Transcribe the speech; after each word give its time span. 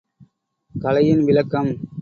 கலையின் 0.75 1.23
விளக்கம்…. 1.23 1.71